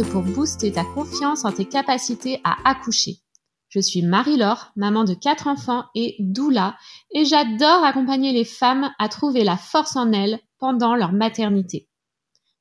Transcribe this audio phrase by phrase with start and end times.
[0.00, 3.18] Pour booster ta confiance en tes capacités à accoucher.
[3.68, 6.76] Je suis Marie-Laure, maman de quatre enfants et doula,
[7.14, 11.90] et j'adore accompagner les femmes à trouver la force en elles pendant leur maternité.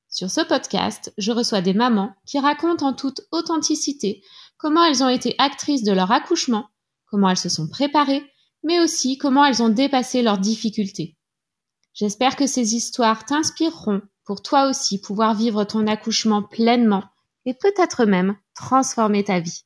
[0.09, 4.21] Sur ce podcast, je reçois des mamans qui racontent en toute authenticité
[4.57, 6.67] comment elles ont été actrices de leur accouchement,
[7.05, 8.29] comment elles se sont préparées,
[8.63, 11.17] mais aussi comment elles ont dépassé leurs difficultés.
[11.93, 17.03] J'espère que ces histoires t'inspireront pour toi aussi pouvoir vivre ton accouchement pleinement
[17.45, 19.65] et peut-être même transformer ta vie.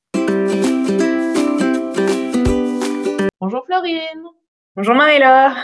[3.41, 4.23] Bonjour Florine.
[4.75, 5.55] Bonjour Marie-Laure.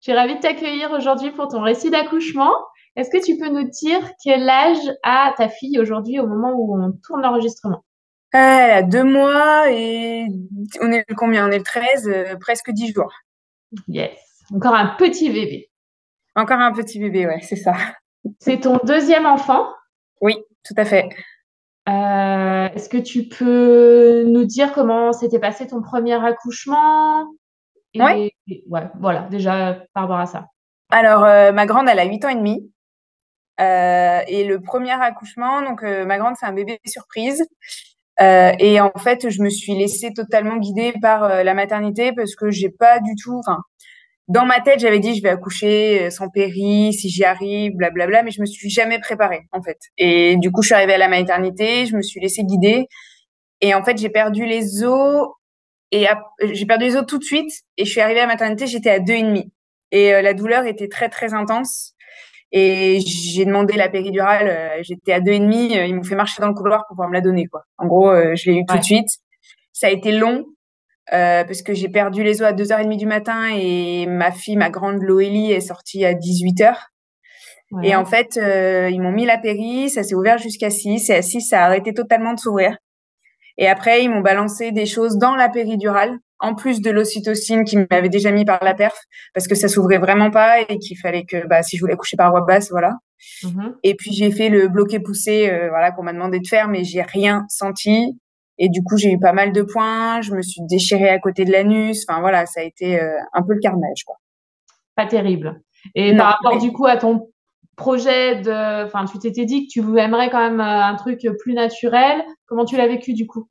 [0.00, 2.52] Je suis ravie de t'accueillir aujourd'hui pour ton récit d'accouchement.
[2.96, 6.80] Est-ce que tu peux nous dire quel âge a ta fille aujourd'hui au moment où
[6.80, 7.84] on tourne l'enregistrement?
[8.32, 10.26] Elle a deux mois et
[10.80, 11.48] on est le combien?
[11.48, 13.12] On est le 13, euh, presque 10 jours.
[13.88, 14.18] Yes,
[14.54, 15.70] encore un petit bébé.
[16.36, 17.72] Encore un petit bébé, ouais, c'est ça.
[18.38, 19.66] C'est ton deuxième enfant?
[20.20, 21.08] Oui, tout à fait.
[21.88, 27.26] Euh, Est-ce que tu peux nous dire comment s'était passé ton premier accouchement?
[27.94, 28.32] Et, ouais.
[28.68, 28.90] ouais.
[29.00, 30.46] Voilà, déjà par rapport à ça.
[30.90, 32.70] Alors, euh, ma grande, elle a 8 ans et demi.
[33.60, 37.44] Euh, et le premier accouchement, donc ma grande, c'est un bébé surprise.
[38.20, 42.70] Et en fait, je me suis laissée totalement guider par la maternité parce que j'ai
[42.70, 43.58] pas du tout, enfin,
[44.28, 48.22] dans ma tête, j'avais dit je vais accoucher euh, sans péri, si j'y arrive, blablabla,
[48.22, 49.78] mais je me suis jamais préparée en fait.
[49.96, 52.86] Et du coup, je suis arrivée à la maternité, je me suis laissée guider,
[53.62, 55.28] et en fait, j'ai perdu les os
[55.90, 56.06] et
[56.52, 57.50] j'ai perdu les os tout de suite.
[57.78, 59.50] Et je suis arrivée à la maternité, j'étais à deux et demi,
[59.92, 61.94] et euh, la douleur était très très intense.
[62.52, 66.40] Et j'ai demandé la péridurale, euh, j'étais à deux et demi, ils m'ont fait marcher
[66.42, 67.62] dans le couloir pour pouvoir me la donner quoi.
[67.78, 69.08] En gros, je l'ai eu tout de suite.
[69.72, 70.44] Ça a été long,
[71.12, 74.70] euh, parce que j'ai perdu les os à 2h30 du matin et ma fille, ma
[74.70, 76.74] grande Loélie, est sortie à 18h.
[77.70, 77.88] Ouais.
[77.88, 81.14] Et en fait, euh, ils m'ont mis la péri, ça s'est ouvert jusqu'à 6, et
[81.14, 82.76] à 6, ça a arrêté totalement de s'ouvrir.
[83.58, 87.86] Et après, ils m'ont balancé des choses dans la péridurale, en plus de l'ocytocine qu'ils
[87.90, 88.98] m'avaient déjà mis par la perf,
[89.34, 92.16] parce que ça s'ouvrait vraiment pas et qu'il fallait que, bah, si je voulais coucher
[92.16, 92.94] par voie basse, voilà.
[93.42, 93.70] Mmh.
[93.82, 96.84] Et puis, j'ai fait le bloqué poussé, euh, voilà, qu'on m'a demandé de faire, mais
[96.84, 98.18] j'ai rien senti.
[98.58, 101.44] Et du coup, j'ai eu pas mal de points, je me suis déchirée à côté
[101.44, 102.04] de l'anus.
[102.08, 104.16] Enfin voilà, ça a été euh, un peu le carnage, quoi.
[104.96, 105.60] Pas terrible.
[105.94, 106.60] Et non, par rapport mais...
[106.60, 107.28] du coup à ton
[107.76, 112.24] projet de, enfin, tu t'étais dit que tu aimerais quand même un truc plus naturel.
[112.46, 113.48] Comment tu l'as vécu du coup?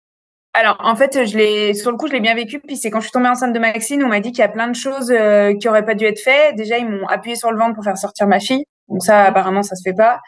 [0.54, 2.60] Alors, en fait, je l'ai, sur le coup, je l'ai bien vécu.
[2.60, 4.50] Puis c'est quand je suis tombée enceinte de Maxine, on m'a dit qu'il y a
[4.50, 6.56] plein de choses euh, qui auraient pas dû être faites.
[6.56, 8.66] Déjà, ils m'ont appuyé sur le ventre pour faire sortir ma fille.
[8.88, 10.20] Donc ça, apparemment, ça se fait pas.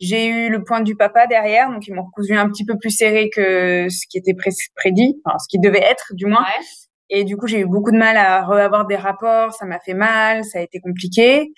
[0.00, 2.90] J'ai eu le point du papa derrière, donc ils m'ont recousu un petit peu plus
[2.90, 6.40] serré que ce qui était pré prédit, enfin ce qui devait être du moins.
[6.40, 6.64] Ouais.
[7.10, 9.94] Et du coup, j'ai eu beaucoup de mal à reavoir des rapports, ça m'a fait
[9.94, 11.52] mal, ça a été compliqué.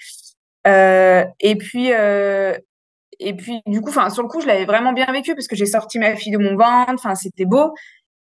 [0.67, 2.55] Euh, et puis, euh,
[3.21, 5.57] et puis du coup, enfin sur le coup, je l'avais vraiment bien vécu parce que
[5.57, 7.73] j'ai sorti ma fille de mon ventre, enfin c'était beau.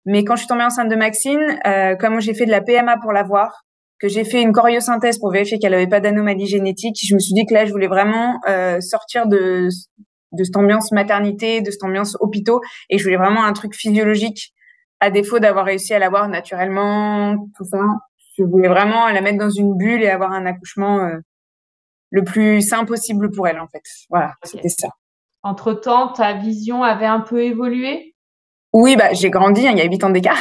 [0.05, 2.97] Mais quand je suis tombée enceinte de Maxine, euh, comme j'ai fait de la PMA
[2.99, 3.63] pour l'avoir,
[4.01, 7.35] que j'ai fait une choriosynthèse pour vérifier qu'elle n'avait pas d'anomalie génétique, je me suis
[7.35, 9.69] dit que là, je voulais vraiment euh, sortir de
[10.33, 12.61] de cette ambiance maternité, de cette ambiance hôpitaux,
[12.91, 14.53] et je voulais vraiment un truc physiologique,
[15.01, 17.81] à défaut d'avoir réussi à l'avoir naturellement, tout ça.
[18.39, 21.19] Je voulais vraiment la mettre dans une bulle et avoir un accouchement euh,
[22.11, 23.83] le plus sain possible pour elle, en fait.
[24.11, 24.57] Voilà, okay.
[24.57, 24.89] c'était ça.
[25.43, 28.15] Entre-temps, ta vision avait un peu évolué?
[28.73, 30.39] Oui, bah, j'ai grandi, hein, il y a huit ans d'écart.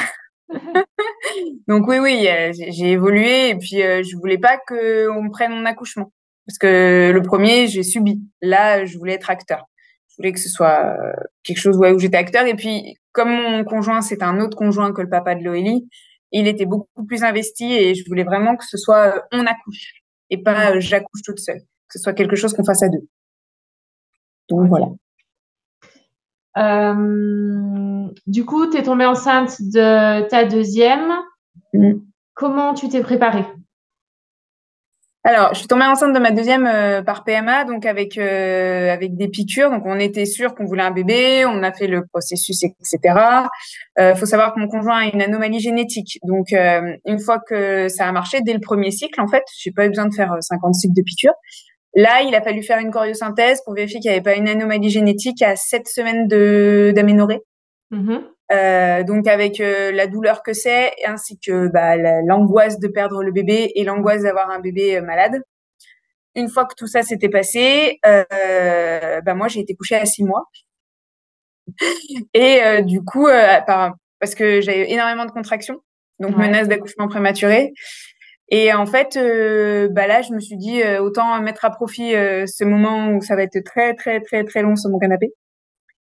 [1.68, 5.66] Donc oui, oui, j'ai évolué et puis euh, je voulais pas qu'on me prenne mon
[5.66, 6.12] accouchement.
[6.46, 8.22] Parce que le premier, j'ai subi.
[8.42, 9.66] Là, je voulais être acteur
[10.12, 10.98] je voulais que ce soit
[11.44, 12.46] quelque chose ouais, où j'étais acteur.
[12.46, 15.90] Et puis, comme mon conjoint, c'est un autre conjoint que le papa de Loélie,
[16.32, 20.38] il était beaucoup plus investi et je voulais vraiment que ce soit on accouche et
[20.42, 21.60] pas j'accouche toute seule.
[21.60, 23.08] Que ce soit quelque chose qu'on fasse à deux.
[24.50, 24.88] Donc voilà.
[26.58, 31.12] Euh, du coup, tu es tombée enceinte de ta deuxième.
[31.74, 31.94] Mmh.
[32.34, 33.46] Comment tu t'es préparée?
[35.24, 39.16] Alors, je suis tombée enceinte de ma deuxième euh, par PMA, donc avec euh, avec
[39.16, 39.70] des piqûres.
[39.70, 41.46] Donc, on était sûr qu'on voulait un bébé.
[41.46, 42.98] On a fait le processus, etc.
[44.00, 46.18] Euh, faut savoir que mon conjoint a une anomalie génétique.
[46.24, 49.72] Donc, euh, une fois que ça a marché, dès le premier cycle, en fait, j'ai
[49.72, 51.36] pas eu besoin de faire 50 cycles de piqûres.
[51.94, 54.90] Là, il a fallu faire une choriosynthèse pour vérifier qu'il n'y avait pas une anomalie
[54.90, 57.42] génétique à 7 semaines de d'aménorrhée.
[57.92, 58.20] Mmh.
[58.52, 63.32] Euh, donc avec euh, la douleur que c'est, ainsi que bah, l'angoisse de perdre le
[63.32, 65.42] bébé et l'angoisse d'avoir un bébé euh, malade.
[66.36, 70.24] Une fois que tout ça s'était passé, euh, bah, moi j'ai été couchée à six
[70.24, 70.46] mois.
[72.34, 73.28] et euh, du coup,
[73.68, 75.80] par, parce que j'avais énormément de contractions,
[76.20, 76.48] donc ouais.
[76.48, 77.74] menace d'accouchement prématuré.
[78.50, 79.18] Et en fait,
[79.94, 83.44] bah là, je me suis dit autant mettre à profit ce moment où ça va
[83.44, 85.34] être très très très très long sur mon canapé.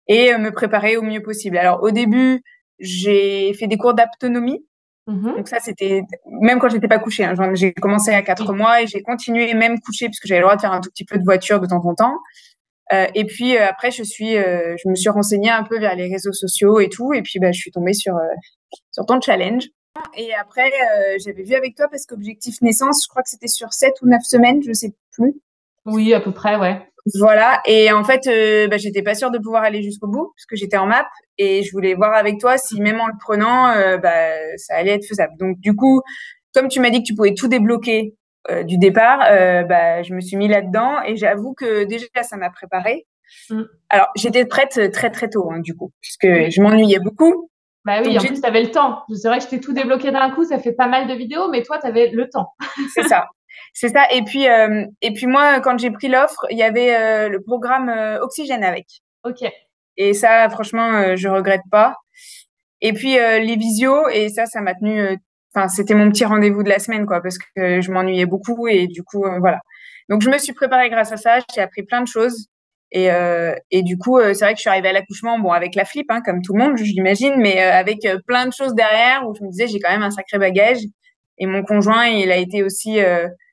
[0.08, 1.58] Et me préparer au mieux possible.
[1.58, 2.42] Alors au début,
[2.80, 4.66] j'ai fait des cours d'autonomie.
[5.08, 6.04] Mmh Donc ça, c'était
[6.42, 7.24] même quand j'étais pas couchée.
[7.24, 10.56] Hein, j'ai commencé à quatre mois et j'ai continué même couchée puisque j'avais le droit
[10.56, 12.18] de faire un tout petit peu de voiture de temps en temps.
[12.94, 15.96] Euh, et puis euh, après, je suis, euh, je me suis renseignée un peu vers
[15.96, 17.14] les réseaux sociaux et tout.
[17.14, 18.16] Et puis, bah, je suis tombée sur
[18.92, 19.68] sur ton challenge.
[20.16, 20.72] Et après,
[21.20, 24.22] j'avais vu avec toi parce qu'objectif naissance, je crois que c'était sur 7 ou 9
[24.24, 25.34] semaines, je sais plus.
[25.86, 26.88] Oui, à peu près, ouais.
[27.16, 27.62] Voilà.
[27.66, 30.56] Et en fait, euh, bah, j'étais pas sûre de pouvoir aller jusqu'au bout parce que
[30.56, 31.08] j'étais en map
[31.38, 34.92] et je voulais voir avec toi si même en le prenant, euh, bah, ça allait
[34.92, 35.34] être faisable.
[35.40, 36.02] Donc du coup,
[36.54, 38.14] comme tu m'as dit que tu pouvais tout débloquer
[38.50, 39.20] euh, du départ,
[39.68, 43.08] bah, je me suis mis là-dedans et j'avoue que déjà ça m'a préparée.
[43.50, 43.62] Mm.
[43.90, 47.50] Alors j'étais prête très très tôt hein, du coup puisque je m'ennuyais beaucoup.
[47.84, 49.02] Bah oui, en plus, tu avais le temps.
[49.12, 51.50] C'est vrai que je t'ai tout débloqué d'un coup, ça fait pas mal de vidéos,
[51.50, 52.54] mais toi, tu avais le temps.
[52.94, 53.26] C'est ça.
[53.74, 54.06] C'est ça.
[54.12, 57.42] Et puis, euh, et puis moi, quand j'ai pris l'offre, il y avait euh, le
[57.42, 58.86] programme euh, Oxygène avec.
[59.24, 59.44] Ok.
[59.98, 61.96] Et ça, franchement, je regrette pas.
[62.82, 65.20] Et puis les visios, et ça, ça m'a tenu.
[65.54, 68.88] Enfin, c'était mon petit rendez-vous de la semaine, quoi, parce que je m'ennuyais beaucoup et
[68.88, 69.60] du coup, voilà.
[70.10, 71.40] Donc, je me suis préparée grâce à ça.
[71.54, 72.48] J'ai appris plein de choses.
[72.92, 73.10] Et,
[73.70, 76.10] et du coup, c'est vrai que je suis arrivée à l'accouchement, bon, avec la flip,
[76.10, 79.52] hein, comme tout le monde, j'imagine, mais avec plein de choses derrière où je me
[79.52, 80.80] disais, j'ai quand même un sacré bagage.
[81.38, 82.98] Et mon conjoint, il a été aussi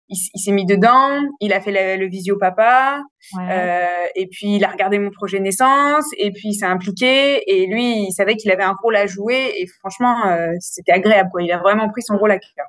[0.09, 3.03] il, s'est mis dedans, il a fait le, visio papa,
[3.39, 7.67] euh, et puis il a regardé mon projet naissance, et puis il s'est impliqué, et
[7.67, 11.43] lui, il savait qu'il avait un rôle à jouer, et franchement, euh, c'était agréable, quoi.
[11.43, 12.67] Il a vraiment pris son rôle à cœur.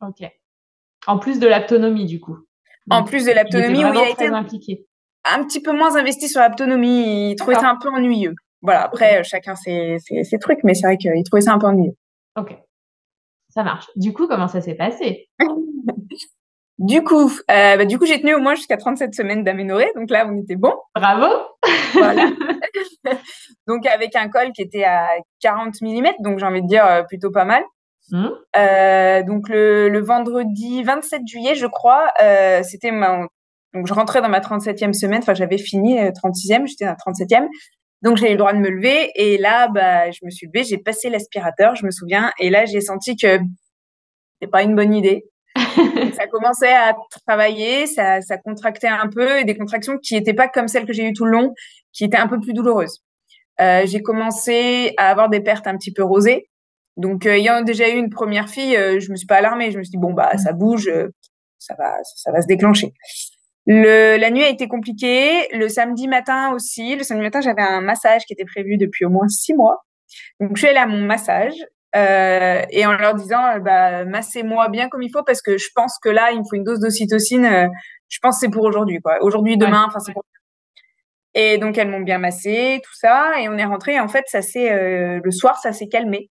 [0.00, 0.28] Ok.
[1.06, 2.38] En plus de l'autonomie, du coup.
[2.90, 4.86] en plus de l'autonomie, oui, il a été impliqué.
[5.24, 7.32] un petit peu moins investi sur l'autonomie.
[7.32, 8.34] Il trouvait ça un peu ennuyeux.
[8.62, 11.66] Voilà, après, chacun ses, ses, ses, trucs, mais c'est vrai qu'il trouvait ça un peu
[11.66, 11.96] ennuyeux.
[12.36, 12.56] Ok.
[13.50, 13.86] Ça marche.
[13.94, 15.28] Du coup, comment ça s'est passé?
[16.78, 19.92] Du coup, euh, bah, du coup, j'ai tenu au moins jusqu'à 37 semaines d'aménorrhée.
[19.94, 20.74] Donc là, on était bon.
[20.94, 21.26] Bravo.
[21.94, 22.30] Voilà.
[23.66, 25.08] donc avec un col qui était à
[25.40, 27.62] 40 mm, donc j'ai envie de dire euh, plutôt pas mal.
[28.10, 28.28] Mmh.
[28.56, 33.26] Euh, donc le, le, vendredi 27 juillet, je crois, euh, c'était ma...
[33.72, 37.48] Donc je rentrais dans ma 37e semaine, enfin j'avais fini 36e, euh, j'étais à 37e.
[38.02, 40.64] Donc j'ai eu le droit de me lever et là, bah, je me suis levée,
[40.64, 43.38] j'ai passé l'aspirateur, je me souviens, et là j'ai senti que
[44.34, 45.24] c'était pas une bonne idée
[46.14, 50.48] ça commençait à travailler, ça, ça contractait un peu, et des contractions qui n'étaient pas
[50.48, 51.54] comme celles que j'ai eues tout le long,
[51.92, 53.02] qui étaient un peu plus douloureuses.
[53.60, 56.48] Euh, j'ai commencé à avoir des pertes un petit peu rosées.
[56.96, 59.70] Donc, euh, ayant déjà eu une première fille, euh, je me suis pas alarmée.
[59.70, 61.08] Je me suis dit bon bah ça bouge, euh,
[61.58, 62.92] ça va, ça va se déclencher.
[63.66, 65.48] Le, la nuit a été compliquée.
[65.52, 66.96] Le samedi matin aussi.
[66.96, 69.84] Le samedi matin, j'avais un massage qui était prévu depuis au moins six mois.
[70.40, 71.54] Donc, je suis allée à mon massage.
[71.96, 75.68] Euh, et en leur disant euh, bah, massez-moi bien comme il faut parce que je
[75.76, 77.68] pense que là il me faut une dose d'ocytocine euh,
[78.08, 79.18] je pense que c'est pour aujourd'hui quoi.
[79.20, 80.24] Aujourd'hui demain enfin c'est pour
[81.34, 84.42] et donc elles m'ont bien massé tout ça et on est rentré en fait ça
[84.42, 86.30] s'est le soir ça s'est calmé.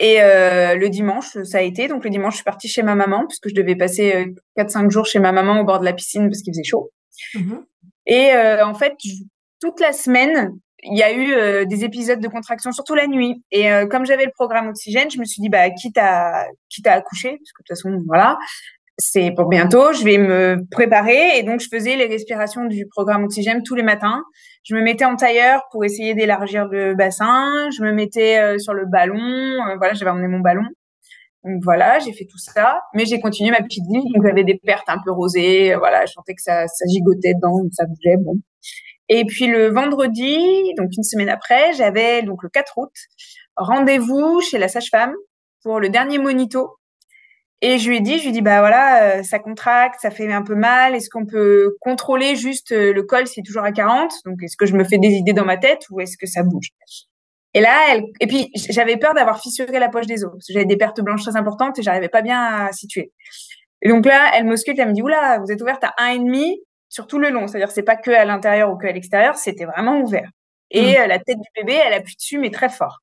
[0.00, 1.86] Et le dimanche ça a été.
[1.86, 5.06] Donc le dimanche je suis partie chez ma maman puisque je devais passer 4-5 jours
[5.06, 6.90] chez ma maman au bord de la piscine parce qu'il faisait chaud.
[7.34, 7.58] Mmh
[8.10, 8.32] et
[8.62, 8.94] en fait
[9.60, 13.42] toute la semaine il y a eu euh, des épisodes de contraction, surtout la nuit.
[13.50, 16.86] Et euh, comme j'avais le programme oxygène, je me suis dit, bah, quitte à, quitte
[16.86, 18.38] à accoucher, parce que de toute façon, voilà,
[18.96, 21.38] c'est pour bientôt, je vais me préparer.
[21.38, 24.22] Et donc, je faisais les respirations du programme oxygène tous les matins.
[24.64, 27.70] Je me mettais en tailleur pour essayer d'élargir le bassin.
[27.76, 29.56] Je me mettais euh, sur le ballon.
[29.78, 30.64] voilà, j'avais emmené mon ballon.
[31.44, 34.02] Donc voilà, j'ai fait tout ça, mais j'ai continué ma petite vie.
[34.12, 37.62] Donc j'avais des pertes un peu rosées, voilà, je sentais que ça, ça gigotait dedans,
[37.72, 38.34] ça bougeait, bon.
[39.08, 40.38] Et puis le vendredi,
[40.76, 42.92] donc une semaine après, j'avais donc le 4 août
[43.58, 45.14] rendez-vous chez la sage-femme
[45.62, 46.76] pour le dernier monito.
[47.60, 50.12] Et je lui ai dit, je lui ai dit, bah voilà, euh, ça contracte, ça
[50.12, 50.94] fait un peu mal.
[50.94, 54.64] Est-ce qu'on peut contrôler juste euh, le col, c'est toujours à 40 Donc est-ce que
[54.64, 56.68] je me fais des idées dans ma tête ou est-ce que ça bouge?
[57.54, 60.76] Et là, elle, et puis j'avais peur d'avoir fissuré la poche des os j'avais des
[60.76, 63.12] pertes blanches très importantes et j'arrivais pas bien à situer.
[63.82, 66.18] Et donc là, elle m'ausculte, elle me dit, oula, vous êtes ouverte à un et
[66.18, 67.46] demi sur tout le long.
[67.46, 70.30] C'est-à-dire, c'est pas que à l'intérieur ou que à l'extérieur, c'était vraiment ouvert.
[70.70, 71.00] Et mmh.
[71.00, 72.98] euh, la tête du bébé, elle appuie dessus, mais très fort.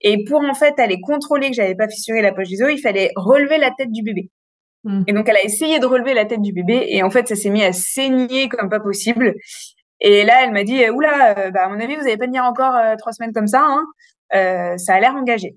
[0.00, 2.80] Et pour en fait aller contrôler que j'avais pas fissuré la poche des os, il
[2.80, 4.30] fallait relever la tête du bébé.
[4.84, 5.04] Mmh.
[5.08, 7.34] Et donc elle a essayé de relever la tête du bébé et en fait ça
[7.34, 9.34] s'est mis à saigner comme pas possible.
[10.00, 12.44] Et là elle m'a dit oula, euh, bah, à mon avis vous allez pas tenir
[12.44, 13.84] encore euh, trois semaines comme ça, hein.
[14.34, 15.56] euh, ça a l'air engagé.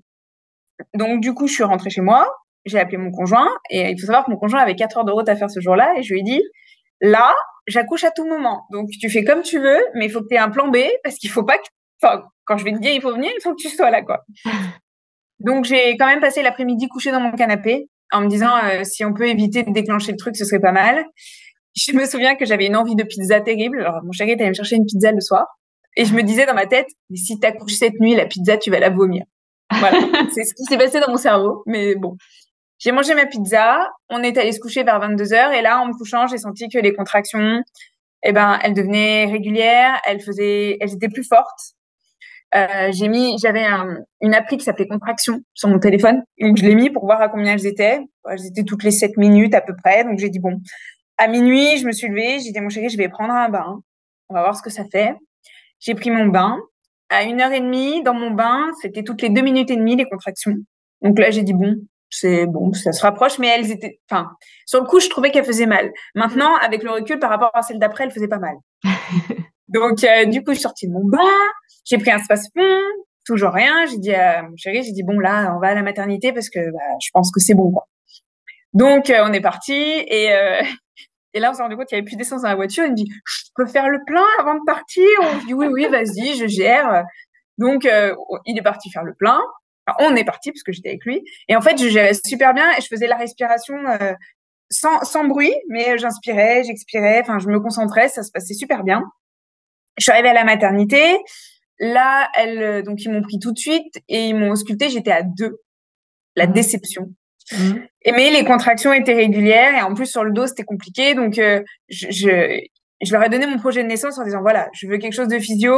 [0.94, 2.28] Donc du coup je suis rentrée chez moi,
[2.64, 5.12] j'ai appelé mon conjoint et il faut savoir que mon conjoint avait quatre heures de
[5.12, 6.42] route à faire ce jour-là et je lui ai dit
[7.00, 7.32] là
[7.70, 8.66] j'accouche à tout moment.
[8.70, 10.78] Donc, tu fais comme tu veux, mais il faut que tu aies un plan B
[11.02, 11.64] parce qu'il faut pas que,
[12.02, 14.02] enfin, quand je vais te dire il faut venir, il faut que tu sois là,
[14.02, 14.24] quoi.
[15.40, 19.04] Donc, j'ai quand même passé l'après-midi couché dans mon canapé en me disant euh, si
[19.04, 21.04] on peut éviter de déclencher le truc, ce serait pas mal.
[21.76, 23.80] Je me souviens que j'avais une envie de pizza terrible.
[23.80, 25.46] Alors, mon chéri est allé me chercher une pizza le soir.
[25.96, 28.70] Et je me disais dans ma tête, mais si t'accouches cette nuit, la pizza, tu
[28.70, 29.24] vas la vomir.
[29.78, 29.98] Voilà,
[30.34, 31.62] c'est ce qui s'est passé dans mon cerveau.
[31.66, 32.16] Mais bon,
[32.80, 35.92] j'ai mangé ma pizza, on est allé se coucher vers 22h et là, en me
[35.92, 37.62] couchant, j'ai senti que les contractions,
[38.22, 41.74] eh ben, elles devenaient régulières, elles faisaient, elles étaient plus fortes.
[42.54, 43.66] Euh, j'avais
[44.22, 47.28] une appli qui s'appelait Contraction sur mon téléphone, donc je l'ai mis pour voir à
[47.28, 48.00] combien elles étaient.
[48.28, 50.58] Elles étaient toutes les 7 minutes à peu près, donc j'ai dit bon.
[51.18, 53.80] À minuit, je me suis levée, j'ai dit mon chéri, je vais prendre un bain,
[54.30, 55.14] on va voir ce que ça fait.
[55.80, 56.58] J'ai pris mon bain.
[57.10, 59.96] À une heure et demie, dans mon bain, c'était toutes les deux minutes et demie
[59.96, 60.54] les contractions.
[61.02, 61.76] Donc là, j'ai dit bon,
[62.10, 64.30] c'est bon, ça se rapproche, mais elles étaient, enfin,
[64.66, 65.92] sur le coup, je trouvais qu'elles faisaient mal.
[66.14, 68.56] Maintenant, avec le recul par rapport à celle d'après, elles faisaient pas mal.
[69.68, 71.18] Donc, euh, du coup, je suis sortie de mon bain,
[71.84, 72.80] j'ai pris un space-fond,
[73.24, 73.86] toujours rien.
[73.86, 76.50] J'ai dit à mon chéri, j'ai dit bon là, on va à la maternité parce
[76.50, 77.70] que bah, je pense que c'est bon.
[77.70, 77.86] Quoi.
[78.72, 80.60] Donc, euh, on est parti et euh,
[81.34, 82.84] et là, on s'est rendu compte qu'il n'y avait plus d'essence dans la voiture.
[82.84, 85.86] Il me dit, je peux faire le plein avant de partir On dit oui, oui,
[85.88, 87.04] vas-y, je gère.
[87.56, 87.88] Donc,
[88.46, 89.40] il est parti faire le plein
[89.98, 91.22] on est parti parce que j'étais avec lui.
[91.48, 94.12] Et en fait, je gérais super bien et je faisais la respiration euh,
[94.70, 99.02] sans, sans bruit, mais j'inspirais, j'expirais, enfin, je me concentrais, ça se passait super bien.
[99.98, 101.18] Je suis arrivée à la maternité.
[101.78, 104.88] Là, elle, euh, donc ils m'ont pris tout de suite et ils m'ont ausculté.
[104.88, 105.58] J'étais à deux.
[106.36, 106.52] La mmh.
[106.52, 107.06] déception.
[107.52, 107.72] Mmh.
[108.02, 111.14] Et mais les contractions étaient régulières et en plus sur le dos c'était compliqué.
[111.14, 112.60] Donc euh, je, je,
[113.02, 115.28] je leur ai donné mon projet de naissance en disant voilà, je veux quelque chose
[115.28, 115.76] de physio.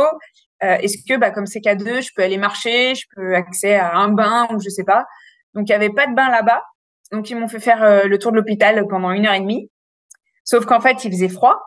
[0.65, 3.97] Euh, est-ce que, bah, comme c'est K2, je peux aller marcher, je peux accéder à
[3.97, 5.05] un bain ou je sais pas.
[5.55, 6.63] Donc, il n'y avait pas de bain là-bas.
[7.11, 9.71] Donc, ils m'ont fait faire euh, le tour de l'hôpital pendant une heure et demie.
[10.45, 11.59] Sauf qu'en fait, il faisait froid.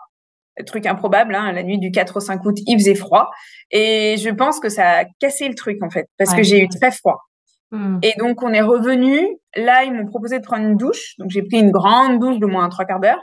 [0.66, 3.30] Truc improbable, hein, la nuit du 4 au 5 août, il faisait froid.
[3.72, 6.70] Et je pense que ça a cassé le truc, en fait, parce que j'ai eu
[6.70, 7.20] très froid.
[7.72, 8.00] Mmh.
[8.04, 9.20] Et donc, on est revenu.
[9.58, 11.16] Là, ils m'ont proposé de prendre une douche.
[11.18, 13.22] Donc, j'ai pris une grande douche de moins trois quarts d'heure.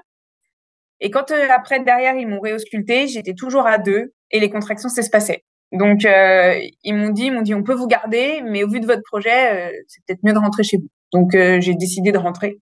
[1.00, 4.90] Et quand euh, après, derrière, ils m'ont réausculté, j'étais toujours à deux et les contractions
[4.90, 5.42] s'espaçaient.
[5.72, 8.78] Donc, euh, ils m'ont dit, ils m'ont dit, on peut vous garder, mais au vu
[8.80, 10.88] de votre projet, euh, c'est peut-être mieux de rentrer chez vous.
[11.12, 12.58] Donc, euh, j'ai décidé de rentrer.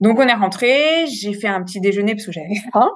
[0.00, 1.06] Donc, on est rentré.
[1.08, 2.88] J'ai fait un petit déjeuner parce que j'avais faim.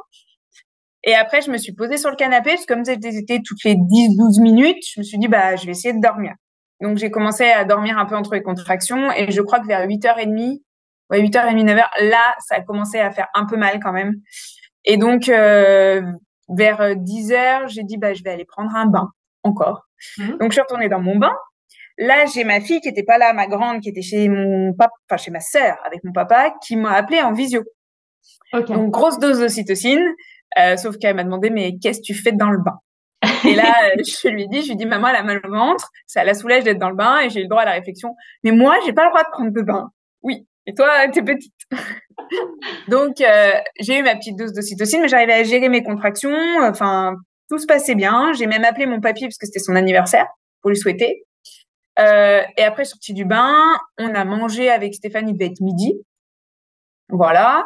[1.03, 3.75] Et après, je me suis posée sur le canapé parce que comme c'était toutes les
[3.75, 6.35] 10-12 minutes, je me suis dit, bah, je vais essayer de dormir.
[6.81, 9.85] Donc, j'ai commencé à dormir un peu entre les contractions et je crois que vers
[9.85, 10.61] 8h30,
[11.11, 14.15] ouais, 8h30, 9h, là, ça a commencé à faire un peu mal quand même.
[14.85, 16.03] Et donc, euh,
[16.49, 19.11] vers 10 euh, heures, j'ai dit, bah, je vais aller prendre un bain
[19.43, 19.87] encore.
[20.19, 20.39] Mmh.
[20.39, 21.35] Donc, je suis retournée dans mon bain.
[21.99, 24.93] Là, j'ai ma fille qui était pas là, ma grande, qui était chez mon papa,
[25.09, 27.65] enfin, chez ma sœur avec mon papa, qui m'a appelée en visio.
[28.53, 30.05] Donc, grosse dose d'ocytocine.
[30.59, 32.79] Euh, sauf qu'elle m'a demandé, mais qu'est-ce que tu fais dans le bain?
[33.45, 35.91] Et là, euh, je lui dit, je lui dit, maman, elle a mal au ventre,
[36.07, 38.15] ça la soulage d'être dans le bain, et j'ai eu le droit à la réflexion.
[38.45, 39.91] Mais moi, j'ai pas le droit de prendre de bain.
[40.23, 40.47] Oui.
[40.69, 41.55] Et toi, t'es petite.
[42.89, 46.37] Donc, euh, j'ai eu ma petite dose d'ocytocine, mais j'arrivais à gérer mes contractions.
[46.61, 47.17] Enfin,
[47.49, 48.35] tout se passait bien.
[48.35, 50.27] J'ai même appelé mon papy parce que c'était son anniversaire
[50.61, 51.25] pour lui souhaiter.
[51.99, 55.95] Euh, et après, sorti du bain, on a mangé avec Stéphanie, il devait être midi.
[57.09, 57.65] Voilà.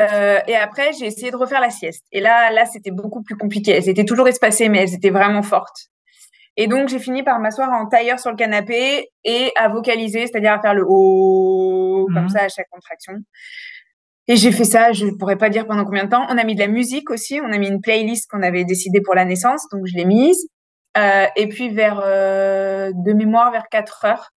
[0.00, 2.04] Euh, et après, j'ai essayé de refaire la sieste.
[2.10, 3.70] Et là, là, c'était beaucoup plus compliqué.
[3.70, 5.86] Elles étaient toujours espacées, mais elles étaient vraiment fortes.
[6.56, 10.52] Et donc, j'ai fini par m'asseoir en tailleur sur le canapé et à vocaliser, c'est-à-dire
[10.52, 12.28] à faire le haut, comme mmh.
[12.28, 13.14] ça, à chaque contraction.
[14.26, 16.26] Et j'ai fait ça, je ne pourrais pas dire pendant combien de temps.
[16.30, 19.00] On a mis de la musique aussi, on a mis une playlist qu'on avait décidé
[19.02, 20.48] pour la naissance, donc je l'ai mise.
[20.96, 24.30] Euh, et puis vers, euh, de mémoire, vers 4 heures,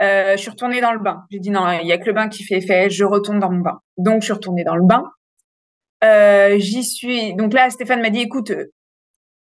[0.00, 1.24] euh, je suis retournée dans le bain.
[1.30, 3.50] J'ai dit non, il y a que le bain qui fait effet, je retourne dans
[3.50, 3.80] mon bain.
[3.96, 5.02] Donc je suis retournée dans le bain.
[6.04, 7.34] Euh, j'y suis.
[7.34, 8.52] Donc là, Stéphane m'a dit, écoute,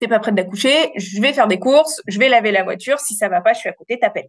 [0.07, 3.15] t'es pas prête d'accoucher, je vais faire des courses, je vais laver la voiture, si
[3.15, 4.29] ça va pas, je suis à côté, t'appelles.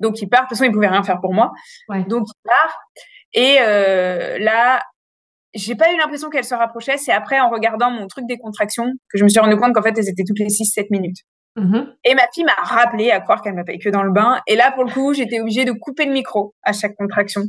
[0.00, 1.52] Donc il part, de toute façon il pouvait rien faire pour moi.
[2.08, 2.80] Donc il part
[3.32, 4.82] et euh, là
[5.52, 8.86] j'ai pas eu l'impression qu'elle se rapprochait, c'est après en regardant mon truc des contractions
[9.12, 11.18] que je me suis rendu compte qu'en fait elles étaient toutes les 6 7 minutes.
[11.56, 11.86] Mm-hmm.
[12.04, 14.40] Et ma fille m'a rappelé à croire qu'elle m'appelait que dans le bain.
[14.46, 17.42] Et là, pour le coup, j'étais obligée de couper le micro à chaque contraction,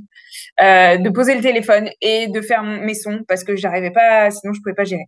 [0.60, 4.54] euh, de poser le téléphone et de faire mes sons parce que j'arrivais pas, sinon
[4.54, 5.06] je pouvais pas gérer.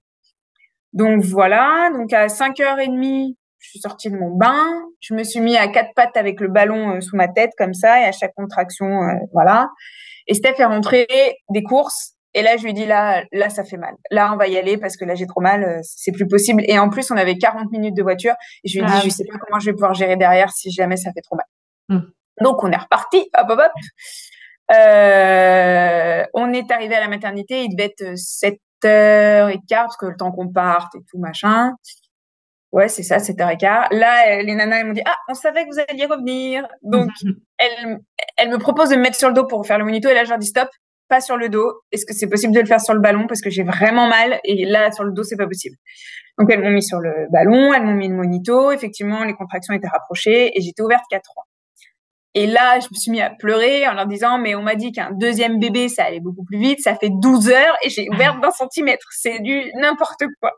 [0.94, 4.66] Donc voilà, donc à 5h30, je suis sortie de mon bain,
[5.00, 7.74] je me suis mis à quatre pattes avec le ballon euh, sous ma tête comme
[7.74, 9.70] ça et à chaque contraction, euh, voilà.
[10.28, 11.08] Et Steph est rentré
[11.50, 13.96] des courses et là je lui dis là, là ça fait mal.
[14.12, 16.62] Là on va y aller parce que là j'ai trop mal, euh, c'est plus possible.
[16.68, 19.02] Et en plus on avait 40 minutes de voiture et je lui ai dit ah
[19.04, 21.46] je sais pas comment je vais pouvoir gérer derrière si jamais ça fait trop mal.
[21.90, 22.12] Hmm.
[22.44, 23.72] Donc on est reparti, hop hop hop.
[26.34, 30.06] on est arrivé à la maternité, il devait être 7 heures et quart, parce que
[30.06, 31.74] le temps qu'on parte et tout, machin.
[32.72, 33.88] Ouais, c'est ça, 7 heures et quart.
[33.92, 36.68] Là, les nanas, elles m'ont dit, ah, on savait que vous alliez revenir.
[36.82, 37.10] Donc,
[37.60, 38.00] elle,
[38.38, 40.10] elle me propose de me mettre sur le dos pour faire le monito.
[40.10, 40.70] Et là, je leur dis, stop,
[41.08, 41.82] pas sur le dos.
[41.92, 44.40] Est-ce que c'est possible de le faire sur le ballon parce que j'ai vraiment mal
[44.44, 45.76] et là sur le dos c'est pas possible.
[46.40, 48.72] Donc elles m'ont mis sur le ballon, elles m'ont mis le monito.
[48.72, 51.44] Effectivement, les contractions étaient rapprochées et j'étais ouverte qu'à 3.
[52.36, 54.92] Et là, je me suis mis à pleurer en leur disant, mais on m'a dit
[54.92, 58.40] qu'un deuxième bébé, ça allait beaucoup plus vite, ça fait 12 heures et j'ai ouvert
[58.40, 59.06] d'un centimètre.
[59.12, 60.52] C'est du n'importe quoi.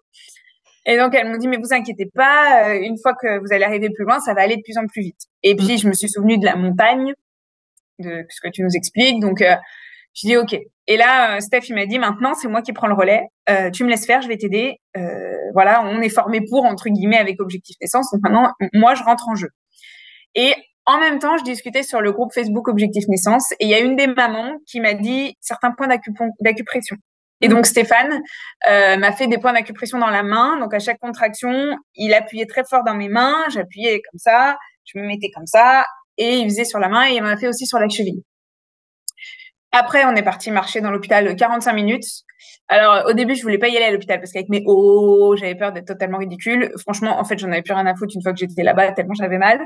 [0.86, 3.66] Et donc, elles m'ont dit, mais vous inquiétez pas, euh, une fois que vous allez
[3.66, 5.20] arriver plus loin, ça va aller de plus en plus vite.
[5.44, 7.14] Et puis, je me suis souvenue de la montagne,
[8.00, 9.20] de ce que tu nous expliques.
[9.20, 9.56] Donc, euh,
[10.16, 10.58] je dis, OK.
[10.88, 13.24] Et là, euh, Steph, il m'a dit, maintenant, c'est moi qui prends le relais.
[13.50, 14.78] Euh, tu me laisses faire, je vais t'aider.
[14.98, 18.12] Euh, voilà, on est formé pour, entre guillemets, avec Objectif Naissance.
[18.12, 19.50] Donc maintenant, moi, je rentre en jeu.
[20.36, 20.54] Et
[20.86, 23.80] en même temps, je discutais sur le groupe Facebook Objectif Naissance et il y a
[23.80, 25.88] une des mamans qui m'a dit certains points
[26.40, 26.96] d'acupression.
[27.42, 28.22] Et donc Stéphane
[28.70, 30.60] euh, m'a fait des points d'acupression dans la main.
[30.60, 33.36] Donc à chaque contraction, il appuyait très fort dans mes mains.
[33.50, 35.86] J'appuyais comme ça, je me mettais comme ça
[36.18, 38.24] et il faisait sur la main et il m'a fait aussi sur la cheville.
[39.78, 42.06] Après, on est parti marcher dans l'hôpital 45 minutes.
[42.70, 45.54] Alors, au début, je voulais pas y aller à l'hôpital parce qu'avec mes hauts, j'avais
[45.54, 46.72] peur d'être totalement ridicule.
[46.80, 49.16] Franchement, en fait, j'en avais plus rien à foutre une fois que j'étais là-bas, tellement
[49.16, 49.60] j'avais mal.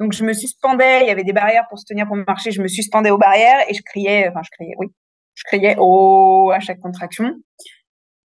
[0.00, 1.02] Donc, je me suspendais.
[1.02, 2.50] Il y avait des barrières pour se tenir pour marcher.
[2.50, 4.88] Je me suspendais aux barrières et je criais, enfin, je criais, oui.
[5.34, 7.30] Je criais oh à chaque contraction.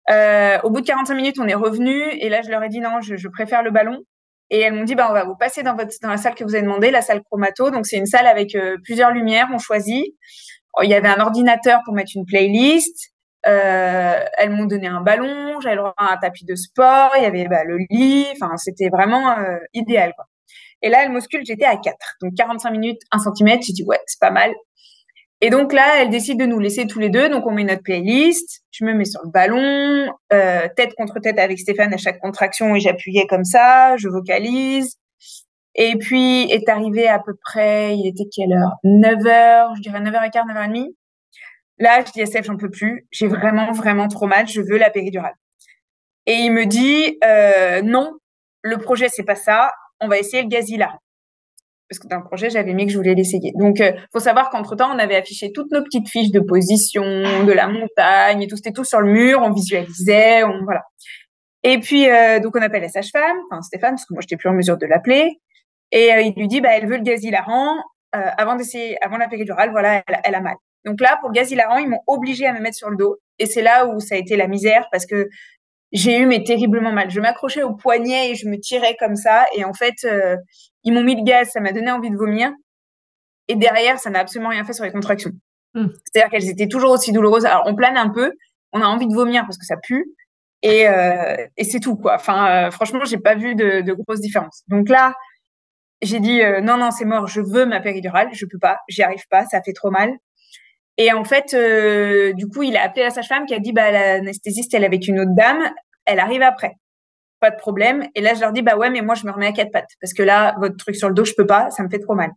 [0.09, 2.79] Euh, au bout de 45 minutes, on est revenu et là, je leur ai dit
[2.79, 4.00] non, je, préfère le ballon.
[4.50, 6.63] Et elles m'ont dit, bah, on va vous passer dans la salle que vous avez
[6.63, 7.69] demandé, la salle chromato.
[7.69, 10.15] Donc, c'est une salle avec euh, plusieurs lumières, on choisit.
[10.77, 13.11] Oh, il y avait un ordinateur pour mettre une playlist.
[13.47, 17.63] Euh, elles m'ont donné un ballon, j'avais un tapis de sport, il y avait bah,
[17.63, 20.25] le lit, enfin c'était vraiment euh, idéal quoi.
[20.81, 21.95] Et là, elle m'auscule, j'étais à 4.
[22.21, 24.53] Donc 45 minutes, 1 cm, j'ai dit ouais, c'est pas mal.
[25.41, 27.81] Et donc là, elle décide de nous laisser tous les deux, donc on met notre
[27.81, 32.19] playlist, je me mets sur le ballon, euh, tête contre tête avec Stéphane à chaque
[32.19, 34.98] contraction et j'appuyais comme ça, je vocalise.
[35.81, 38.73] Et puis est arrivé à peu près, il était quelle heure?
[38.83, 40.93] 9h, je dirais 9h15, 9h30.
[41.77, 44.77] Là, je dis à Steph, j'en peux plus, j'ai vraiment, vraiment trop mal, je veux
[44.77, 45.35] la péridurale.
[46.25, 48.11] Et il me dit, euh, non,
[48.61, 50.97] le projet, c'est pas ça, on va essayer le gazila.
[51.89, 53.53] Parce que dans le projet, j'avais mis que je voulais l'essayer.
[53.55, 57.53] Donc, euh, faut savoir qu'entre-temps, on avait affiché toutes nos petites fiches de position, de
[57.53, 60.81] la montagne, et tout, c'était tout sur le mur, on visualisait, on, voilà.
[61.63, 64.49] Et puis, euh, donc, on appelle la sage-femme, enfin Stéphane, parce que moi, j'étais plus
[64.49, 65.39] en mesure de l'appeler.
[65.91, 67.78] Et euh, il lui dit, bah, elle veut le gaz hilarant.
[68.15, 70.56] Euh, avant d'essayer, avant la péridurale, voilà, elle, elle, a mal.
[70.86, 73.17] Donc là, pour le gaz hilarant, ils m'ont obligé à me mettre sur le dos.
[73.38, 75.30] Et c'est là où ça a été la misère parce que
[75.91, 77.10] j'ai eu mais terriblement mal.
[77.10, 79.45] Je m'accrochais au poignet et je me tirais comme ça.
[79.56, 80.38] Et en fait, euh,
[80.84, 82.52] ils m'ont mis le gaz, ça m'a donné envie de vomir.
[83.47, 85.32] Et derrière, ça n'a absolument rien fait sur les contractions.
[85.73, 85.88] Mmh.
[86.06, 87.45] C'est-à-dire qu'elles étaient toujours aussi douloureuses.
[87.45, 88.34] Alors, on plane un peu,
[88.73, 90.06] on a envie de vomir parce que ça pue.
[90.62, 92.15] Et, euh, et c'est tout, quoi.
[92.15, 94.63] Enfin, euh, franchement, j'ai pas vu de, de grosses différences.
[94.67, 95.13] Donc là,
[96.01, 99.03] j'ai dit euh, non, non, c'est mort, je veux ma péridurale, je peux pas, j'y
[99.03, 100.12] arrive pas, ça fait trop mal.
[100.97, 103.91] Et en fait, euh, du coup, il a appelé la sage-femme qui a dit bah
[103.91, 105.71] l'anesthésiste, elle avec une autre dame,
[106.05, 106.73] elle arrive après,
[107.39, 108.07] pas de problème.
[108.15, 109.91] Et là, je leur dis bah ouais, mais moi je me remets à quatre pattes
[110.01, 112.15] parce que là, votre truc sur le dos, je peux pas, ça me fait trop
[112.15, 112.31] mal.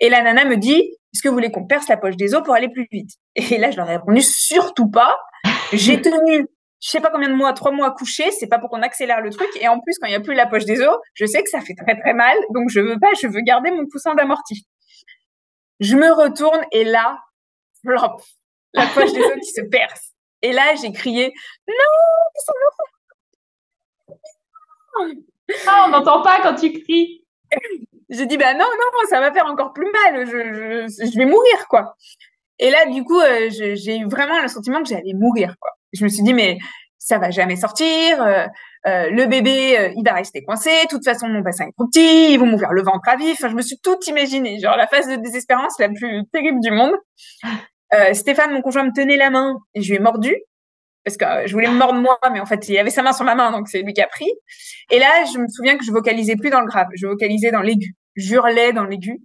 [0.00, 2.42] Et la nana me dit est-ce que vous voulez qu'on perce la poche des os
[2.42, 3.10] pour aller plus vite?
[3.34, 5.16] Et là, je leur ai répondu surtout pas.
[5.72, 6.46] J'ai tenu
[6.80, 9.30] je sais pas combien de mois, trois mois couchés, c'est pas pour qu'on accélère le
[9.30, 9.48] truc.
[9.60, 11.50] Et en plus, quand il y a plus la poche des os, je sais que
[11.50, 14.66] ça fait très très mal, donc je veux pas, je veux garder mon coussin d'amorti.
[15.80, 17.18] Je me retourne et là,
[17.82, 18.20] flop,
[18.74, 20.12] la poche des os qui se perce.
[20.42, 21.32] Et là, j'ai crié
[21.66, 21.74] non,
[22.34, 22.52] ça
[25.66, 27.24] Ah, on n'entend pas quand tu cries.
[28.08, 31.96] j'ai dit bah non non, ça va faire encore plus mal, je vais mourir quoi.
[32.60, 36.04] Et là, du coup, euh, j'ai eu vraiment le sentiment que j'allais mourir quoi je
[36.04, 36.58] me suis dit, mais
[36.98, 38.22] ça va jamais sortir.
[38.22, 38.46] Euh,
[38.86, 40.70] euh, le bébé, euh, il va rester coincé.
[40.84, 42.32] De toute façon, mon bassin est trop petit.
[42.32, 43.38] Ils vont m'ouvrir le ventre à vif.
[43.38, 44.58] Enfin, je me suis tout imaginé.
[44.60, 46.94] Genre la phase de désespérance la plus terrible du monde.
[47.94, 50.36] Euh, Stéphane, mon conjoint, me tenait la main et je lui ai mordu
[51.06, 53.24] parce que je voulais me mordre moi, mais en fait, il avait sa main sur
[53.24, 54.30] ma main, donc c'est lui qui a pris.
[54.90, 57.62] Et là, je me souviens que je vocalisais plus dans le grave, je vocalisais dans
[57.62, 59.22] l'aigu, j'hurlais dans l'aigu.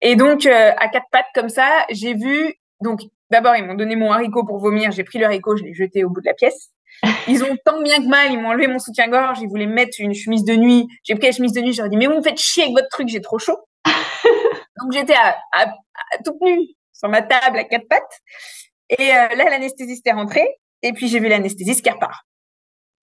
[0.00, 4.12] Et donc, à quatre pattes comme ça, j'ai vu donc D'abord, ils m'ont donné mon
[4.12, 4.92] haricot pour vomir.
[4.92, 6.70] J'ai pris le haricot, je l'ai jeté au bout de la pièce.
[7.28, 10.14] Ils ont tant bien que mal, ils m'ont enlevé mon soutien-gorge, ils voulaient mettre une
[10.14, 10.86] chemise de nuit.
[11.02, 12.64] J'ai pris la chemise de nuit, je leur ai dit, mais vous me faites chier
[12.64, 13.58] avec votre truc, j'ai trop chaud.
[13.84, 15.66] Donc j'étais à, à,
[16.24, 18.20] toute nue sur ma table à quatre pattes.
[18.90, 20.48] Et euh, là, l'anesthésiste est rentrée,
[20.82, 22.22] et puis j'ai vu l'anesthésiste qui repart.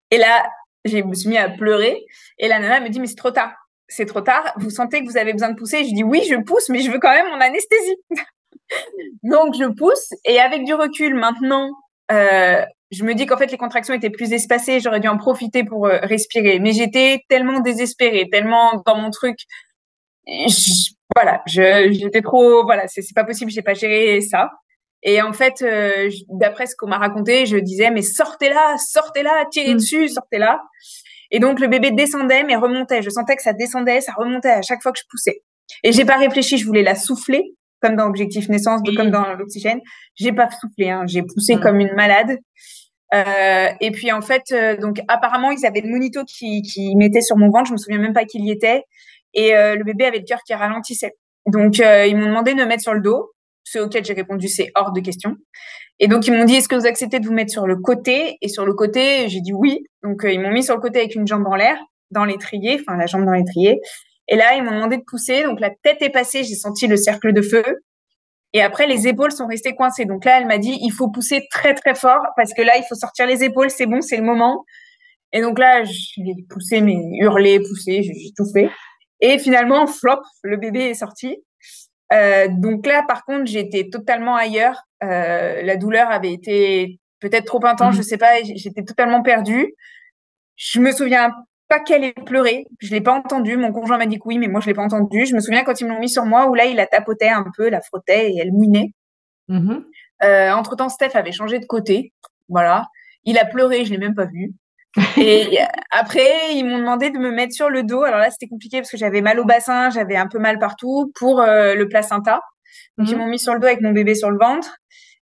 [0.10, 0.44] Et là,
[0.86, 2.04] je me suis mis à pleurer,
[2.40, 3.54] et la nana me dit, mais c'est trop tard.
[3.88, 5.84] C'est trop tard, vous sentez que vous avez besoin de pousser?
[5.84, 7.98] Je dis, oui, je pousse, mais je veux quand même mon anesthésie.
[9.24, 10.10] Donc, je pousse.
[10.26, 11.72] Et avec du recul, maintenant,
[12.12, 14.80] euh, je me dis qu'en fait, les contractions étaient plus espacées.
[14.80, 16.60] J'aurais dû en profiter pour euh, respirer.
[16.60, 19.38] Mais j'étais tellement désespérée, tellement dans mon truc.
[20.28, 22.64] Je, voilà, j'étais trop.
[22.64, 24.50] Voilà, c'est pas possible, j'ai pas géré ça.
[25.04, 29.74] Et en fait, euh, d'après ce qu'on m'a raconté, je disais, mais sortez-la, sortez-la, tirez
[29.74, 29.78] mm.
[29.78, 30.62] dessus, sortez-la.
[31.32, 33.02] Et donc, le bébé descendait, mais remontait.
[33.02, 35.42] Je sentais que ça descendait, ça remontait à chaque fois que je poussais.
[35.84, 39.82] Et j'ai pas réfléchi, je voulais la souffler, comme dans Objectif Naissance, comme dans l'oxygène.
[40.16, 41.04] J'ai pas soufflé, hein.
[41.06, 41.60] j'ai poussé mm.
[41.60, 42.38] comme une malade.
[43.14, 47.22] Euh, et puis en fait, euh, donc apparemment ils avaient le monito qui, qui mettait
[47.22, 48.84] sur mon ventre, je me souviens même pas qu'il y était,
[49.36, 51.12] et euh, le bébé avait le cœur qui ralentissait.
[51.46, 53.32] Donc ils m'ont demandé de me mettre sur le dos
[53.66, 55.36] ce auquel j'ai répondu, c'est hors de question.
[56.00, 58.38] Et donc, ils m'ont dit, est-ce que vous acceptez de vous mettre sur le côté?
[58.42, 59.86] Et sur le côté, j'ai dit oui.
[60.04, 61.78] Donc, ils m'ont mis sur le côté avec une jambe en l'air,
[62.12, 63.80] dans l'étrier, enfin, la jambe dans l'étrier.
[64.28, 65.44] Et là, ils m'ont demandé de pousser.
[65.44, 67.64] Donc, la tête est passée, j'ai senti le cercle de feu.
[68.54, 70.06] Et après, les épaules sont restées coincées.
[70.06, 72.84] Donc là, elle m'a dit, il faut pousser très, très fort parce que là, il
[72.88, 73.72] faut sortir les épaules.
[73.72, 74.64] C'est bon, c'est le moment.
[75.32, 78.70] Et donc là, j'ai poussé, mais hurlé, poussé, j'ai tout fait.
[79.20, 81.38] Et finalement, flop, le bébé est sorti.
[82.14, 84.84] Euh, donc là, par contre, j'étais totalement ailleurs.
[85.04, 88.04] Euh, la douleur avait été peut-être trop intense, je mhm.
[88.04, 88.44] sais pas.
[88.44, 89.74] J'étais totalement perdue.
[90.56, 91.32] Je me souviens
[91.74, 92.66] pas qu'elle ait pleuré.
[92.80, 93.58] Je l'ai pas entendu.
[93.58, 95.26] Mon conjoint m'a dit que oui, mais moi je l'ai pas entendu.
[95.26, 97.46] Je me souviens quand ils m'ont mis sur moi où là il la tapotait un
[97.56, 98.94] peu, la frottait et elle mouinait.
[99.48, 99.84] Mhm.
[100.24, 102.14] Euh, entre temps, Steph avait changé de côté.
[102.48, 102.86] Voilà.
[103.26, 104.54] Il a pleuré, je l'ai même pas vu.
[105.18, 105.58] Et
[105.92, 108.04] après, ils m'ont demandé de me mettre sur le dos.
[108.04, 111.12] Alors là, c'était compliqué parce que j'avais mal au bassin, j'avais un peu mal partout
[111.16, 112.42] pour euh, le placenta.
[112.98, 113.22] Donc, ils mhm.
[113.22, 114.78] m'ont mis sur le dos avec mon bébé sur le ventre.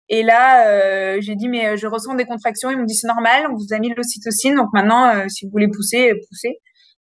[0.09, 2.71] Et là, euh, j'ai dit, mais euh, je ressens des contractions.
[2.71, 4.55] Ils m'ont dit, c'est normal, on vous a mis l'ocytocine.
[4.57, 6.59] Donc maintenant, si vous voulez pousser, poussez.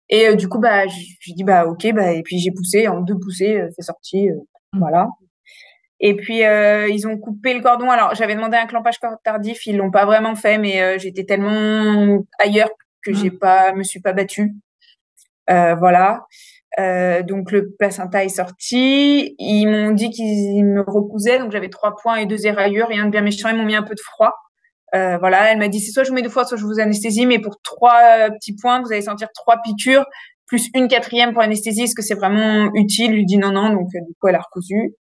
[0.09, 3.17] Et du coup, bah, j'ai dit, bah, ok, bah, et puis j'ai poussé, en deux
[3.17, 4.27] poussées, c'est sorti.
[4.73, 4.79] Mhm.
[4.79, 5.07] Voilà.
[6.01, 7.89] Et puis euh, ils ont coupé le cordon.
[7.89, 12.23] Alors j'avais demandé un clampage tardif, ils l'ont pas vraiment fait, mais euh, j'étais tellement
[12.39, 12.69] ailleurs
[13.03, 13.39] que j'ai mmh.
[13.39, 14.51] pas, me suis pas battue.
[15.49, 16.25] Euh, voilà.
[16.79, 19.35] Euh, donc le placenta est sorti.
[19.39, 23.11] Ils m'ont dit qu'ils me recousaient, donc j'avais trois points et deux éraillures, rien de
[23.11, 23.49] bien méchant.
[23.49, 24.33] Ils m'ont mis un peu de froid.
[24.93, 26.79] Euh, voilà, elle m'a dit c'est soit je vous mets deux fois, soit je vous
[26.79, 30.05] anesthésie, mais pour trois petits points, vous allez sentir trois piqûres
[30.51, 31.83] plus une quatrième pour anesthésie.
[31.83, 33.11] Est-ce que c'est vraiment utile?
[33.11, 34.93] Je lui dis non non, donc du coup elle a recousu.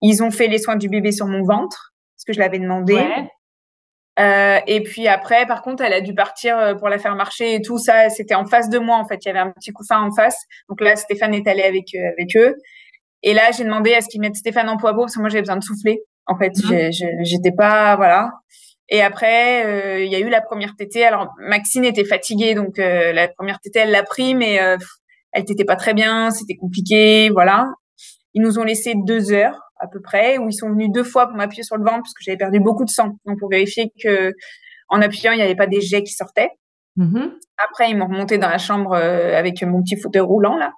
[0.00, 2.94] Ils ont fait les soins du bébé sur mon ventre, ce que je l'avais demandé.
[4.18, 7.54] Euh, et puis après, par contre, elle a dû partir euh, pour la faire marcher
[7.54, 8.08] et tout ça.
[8.08, 9.24] C'était en face de moi, en fait.
[9.24, 10.38] Il y avait un petit coussin en face.
[10.68, 12.54] Donc là, Stéphane est allé avec, euh, avec eux.
[13.22, 15.42] Et là, j'ai demandé à ce qu'ils mettent Stéphane en poids parce que moi, j'avais
[15.42, 16.00] besoin de souffler.
[16.26, 16.90] En fait, mmh.
[17.22, 18.30] j'étais pas, voilà.
[18.88, 21.04] Et après, il y a eu la première tétée.
[21.04, 24.58] Alors, Maxine était fatiguée, donc la première tétée, elle l'a pris, mais
[25.32, 27.66] elle t'était pas très bien, c'était compliqué, voilà.
[28.34, 31.26] Ils nous ont laissé deux heures à peu près, où ils sont venus deux fois
[31.26, 33.18] pour m'appuyer sur le ventre parce que j'avais perdu beaucoup de sang.
[33.26, 34.32] Donc pour vérifier que
[34.88, 36.50] en appuyant, il n'y avait pas des jets qui sortaient.
[36.96, 37.30] Mm-hmm.
[37.68, 40.72] Après, ils m'ont remonté dans la chambre euh, avec mon petit fauteuil roulant là.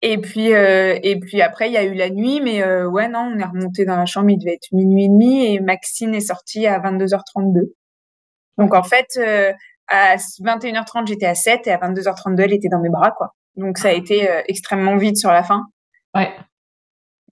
[0.00, 3.08] Et puis euh, et puis après, il y a eu la nuit, mais euh, ouais
[3.08, 6.14] non, on est remonté dans la chambre, il devait être minuit et demi et Maxine
[6.14, 7.72] est sortie à 22h32.
[8.58, 9.18] Donc en fait,
[9.88, 13.34] à 21h30, j'étais à 7 et à 22h32, elle était dans mes bras quoi.
[13.56, 15.64] Donc ça a été extrêmement vite sur la fin.
[16.14, 16.30] Ouais.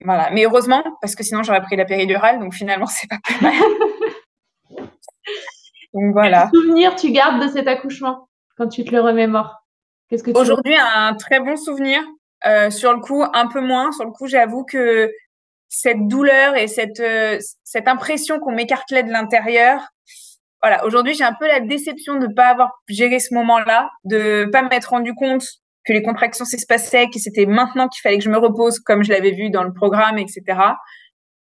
[0.05, 0.31] Voilà.
[0.33, 3.55] Mais heureusement, parce que sinon j'aurais pris la péridurale, donc finalement c'est pas plus mal.
[5.95, 6.49] donc voilà.
[6.53, 9.63] Quel souvenir tu gardes de cet accouchement quand tu te le remémores?
[10.09, 12.03] Qu'est-ce que Aujourd'hui, un très bon souvenir.
[12.45, 13.93] Euh, sur le coup, un peu moins.
[13.93, 15.11] Sur le coup, j'avoue que
[15.69, 19.81] cette douleur et cette, euh, cette impression qu'on m'écartelait de l'intérieur,
[20.63, 24.45] voilà, aujourd'hui, j'ai un peu la déception de ne pas avoir géré ce moment-là, de
[24.47, 25.45] ne pas m'être rendu compte
[25.87, 29.13] que les contractions s'espaçaient, que c'était maintenant qu'il fallait que je me repose comme je
[29.13, 30.43] l'avais vu dans le programme, etc.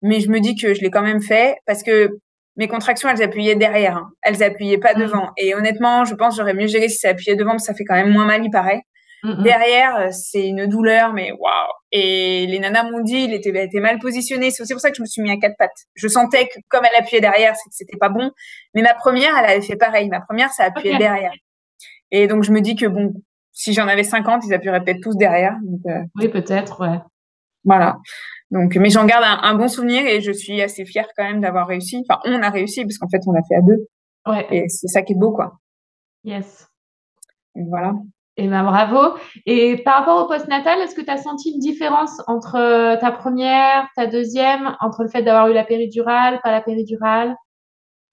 [0.02, 2.10] Mais je me dis que je l'ai quand même fait parce que
[2.58, 4.10] mes contractions, elles appuyaient derrière, hein.
[4.22, 5.00] elles appuyaient pas mmh.
[5.00, 5.30] devant.
[5.38, 7.84] Et honnêtement, je pense j'aurais mieux géré si ça appuyait devant, parce que ça fait
[7.84, 8.82] quand même moins mal, il paraît.
[9.24, 9.44] Mmh, mmh.
[9.44, 11.72] Derrière, euh, c'est une douleur, mais waouh.
[11.92, 14.52] Et les nanas m'ont dit, il était, était mal positionné.
[14.52, 15.86] C'est aussi pour ça que je me suis mis à quatre pattes.
[15.96, 18.32] Je sentais que comme elle appuyait derrière, c'était pas bon.
[18.74, 20.10] Mais ma première, elle avait fait pareil.
[20.10, 21.34] Ma première, ça appuyait derrière.
[22.12, 23.14] Et donc je me dis que bon,
[23.56, 25.56] si j'en avais 50, ils appuieraient peut-être tous derrière.
[25.88, 27.00] Euh, oui, peut-être, ouais.
[27.64, 27.98] Voilà.
[28.52, 31.68] Donc, mais j'en garde un, bon souvenir et je suis assez fière quand même d'avoir
[31.68, 32.04] réussi.
[32.08, 33.88] Enfin, on a réussi parce qu'en fait, on l'a fait à deux.
[34.28, 34.46] Ouais.
[34.52, 35.54] Et c'est ça qui est beau, quoi.
[36.26, 36.68] Yes.
[37.56, 37.94] voilà.
[38.38, 39.18] Et ben bravo.
[39.46, 43.12] Et par rapport au postnatal, est-ce que tu as senti une différence entre euh, ta
[43.12, 47.36] première, ta deuxième, entre le fait d'avoir eu la péridurale, pas la péridurale?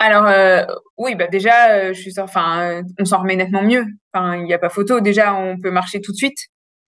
[0.02, 0.64] Alors euh,
[0.98, 3.86] oui, bah déjà, euh, je suis, enfin, euh, on s'en remet nettement mieux.
[4.12, 5.00] Enfin, il n'y a pas photo.
[5.00, 6.38] Déjà, on peut marcher tout de suite.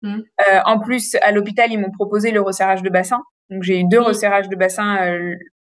[0.01, 0.19] Mmh.
[0.65, 3.21] en plus, à l'hôpital, ils m'ont proposé le resserrage de bassin.
[3.49, 4.97] Donc j'ai eu deux resserrages de bassin.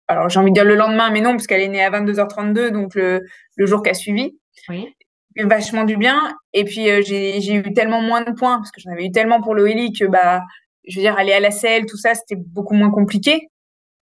[0.09, 2.69] alors j'ai envie de dire le lendemain, mais non, parce qu'elle est née à 22h32,
[2.69, 3.23] donc le,
[3.57, 4.39] le jour qui a suivi.
[4.69, 4.93] Oui.
[5.39, 6.37] Vachement du bien.
[6.53, 9.55] Et puis j'ai eu tellement moins de points parce que j'en avais eu tellement pour
[9.55, 10.43] l'OELI que bah,
[10.87, 13.49] je veux dire, aller à la selle, tout ça, c'était beaucoup moins compliqué.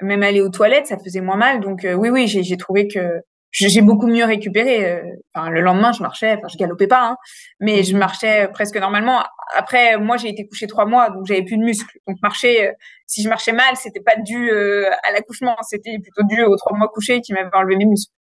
[0.01, 1.60] même aller aux toilettes, ça faisait moins mal.
[1.60, 3.21] Donc oui, oui, j'ai trouvé que
[3.53, 4.91] j'ai beaucoup mieux récupéré.
[4.91, 7.17] Euh, enfin, le lendemain, je marchais, enfin, je galopais pas, hein,
[7.59, 7.99] mais je mhm.
[7.99, 9.23] marchais presque normalement.
[9.55, 11.97] Après, moi, j'ai été couchée trois mois, donc j'avais plus de muscles.
[12.07, 12.73] Donc marcher, euh,
[13.05, 16.75] si je marchais mal, c'était pas dû euh, à l'accouchement, c'était plutôt dû aux trois
[16.75, 18.13] mois couchés qui m'avaient enlevé mes muscles.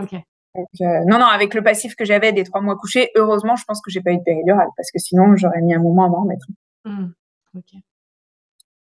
[0.00, 0.14] Ok.
[0.54, 3.80] Donc, non, non, avec le passif que j'avais des trois mois couchés, heureusement, je pense
[3.80, 6.22] que j'ai pas eu de péridurale, parce que sinon, j'aurais mis un moment à m'en
[6.22, 6.46] remettre.
[6.84, 7.12] Mmh.
[7.54, 7.74] Ok.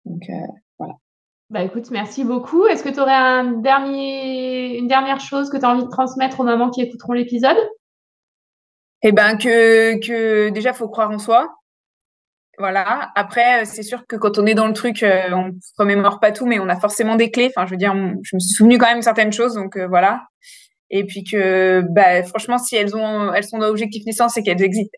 [0.05, 0.53] Donc voilà.
[1.49, 2.67] Bah écoute, merci beaucoup.
[2.67, 6.41] Est-ce que tu aurais un dernier, une dernière chose que tu as envie de transmettre
[6.41, 7.57] aux mamans qui écouteront l'épisode?
[9.01, 11.55] Eh ben que, que déjà faut croire en soi.
[12.57, 13.11] Voilà.
[13.15, 16.31] Après, c'est sûr que quand on est dans le truc, euh, on ne remémore pas
[16.31, 17.51] tout, mais on a forcément des clés.
[17.55, 20.23] Enfin, je veux dire, je me suis souvenu quand même certaines choses, donc euh, voilà.
[20.89, 24.61] Et puis que, bah, franchement, si elles ont, elles sont dans l'objectif naissance et qu'elles
[24.61, 24.97] existent,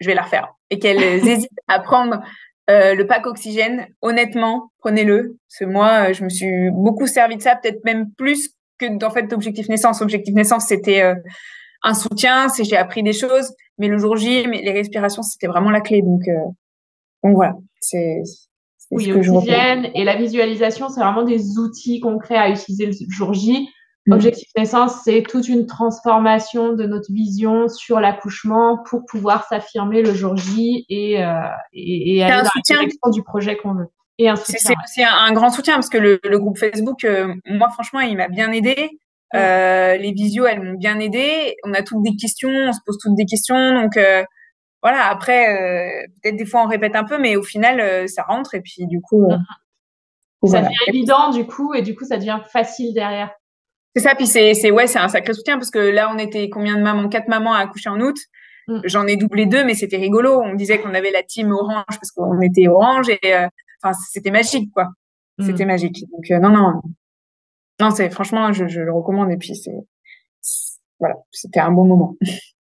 [0.00, 2.22] je vais la refaire, et qu'elles hésitent à prendre
[2.72, 5.36] euh, le pack oxygène, honnêtement, prenez-le.
[5.48, 9.10] Parce moi, euh, je me suis beaucoup servi de ça, peut-être même plus que d'en
[9.10, 10.00] fait d'objectif naissance.
[10.00, 11.14] Objectif naissance, c'était euh,
[11.82, 15.46] un soutien, c'est j'ai appris des choses, mais le jour J, mais les respirations, c'était
[15.46, 16.02] vraiment la clé.
[16.02, 16.22] Donc,
[17.22, 18.22] donc voilà, c'est
[18.90, 23.68] oui, l'oxygène et la visualisation, c'est vraiment des outils concrets à utiliser le jour J.
[24.06, 24.12] Mm.
[24.12, 30.12] Objectif naissance, c'est toute une transformation de notre vision sur l'accouchement pour pouvoir s'affirmer le
[30.12, 31.32] jour J et, euh,
[31.72, 33.88] et, et aller dans la direction du projet qu'on veut.
[34.18, 34.74] Et un soutien.
[34.86, 38.28] C'est un, grand soutien parce que le, le groupe Facebook, euh, moi franchement, il m'a
[38.28, 38.90] bien aidé.
[39.32, 39.36] Mm.
[39.36, 41.54] Euh, les visios, elles m'ont bien aidé.
[41.64, 43.80] On a toutes des questions, on se pose toutes des questions.
[43.80, 44.24] Donc euh,
[44.82, 48.60] voilà, après, peut-être des fois on répète un peu, mais au final, ça rentre et
[48.60, 49.28] puis du coup.
[49.28, 50.48] Mm-hmm.
[50.48, 53.30] Ça devient évident du coup et du coup ça devient facile derrière.
[53.94, 56.48] C'est ça, puis c'est, c'est, ouais, c'est un sacré soutien parce que là, on était
[56.48, 57.08] combien de mamans?
[57.08, 58.16] Quatre mamans à accoucher en août.
[58.68, 58.80] Mm.
[58.84, 60.40] J'en ai doublé deux, mais c'était rigolo.
[60.42, 63.46] On disait qu'on avait la team orange parce qu'on était orange et euh,
[63.82, 64.88] enfin, c'était magique, quoi.
[65.38, 65.44] Mm.
[65.44, 66.04] C'était magique.
[66.10, 66.82] Donc, euh, non, non.
[67.80, 69.72] Non, c'est, franchement, je, je, le recommande et puis c'est,
[70.98, 72.16] voilà, c'était un bon moment.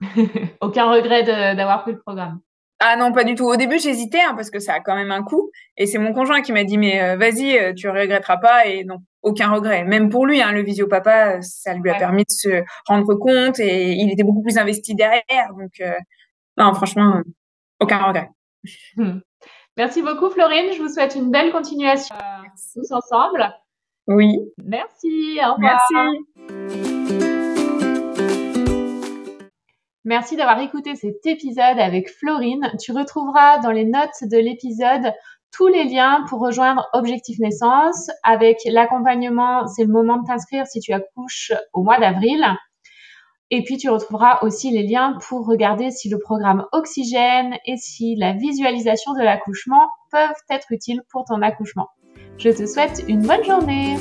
[0.60, 1.22] Aucun regret
[1.54, 2.40] d'avoir pris le programme.
[2.78, 3.44] Ah non, pas du tout.
[3.44, 5.50] Au début, j'hésitais hein, parce que ça a quand même un coût.
[5.78, 8.66] Et c'est mon conjoint qui m'a dit, mais euh, vas-y, euh, tu regretteras pas.
[8.66, 9.84] Et non, aucun regret.
[9.84, 13.58] Même pour lui, hein, le visio papa, ça lui a permis de se rendre compte
[13.60, 15.54] et il était beaucoup plus investi derrière.
[15.58, 15.94] Donc, euh,
[16.58, 17.22] non, franchement,
[17.80, 18.28] aucun regret.
[19.76, 20.72] Merci beaucoup, Florine.
[20.74, 22.14] Je vous souhaite une belle continuation
[22.74, 23.46] tous ensemble.
[24.06, 24.38] Oui.
[24.64, 25.38] Merci.
[25.44, 25.78] Au revoir.
[25.90, 27.45] Merci.
[30.06, 32.70] Merci d'avoir écouté cet épisode avec Florine.
[32.80, 35.12] Tu retrouveras dans les notes de l'épisode
[35.50, 38.08] tous les liens pour rejoindre Objectif Naissance.
[38.22, 42.40] Avec l'accompagnement, c'est le moment de t'inscrire si tu accouches au mois d'avril.
[43.50, 48.14] Et puis tu retrouveras aussi les liens pour regarder si le programme Oxygène et si
[48.14, 51.88] la visualisation de l'accouchement peuvent être utiles pour ton accouchement.
[52.38, 53.96] Je te souhaite une bonne journée.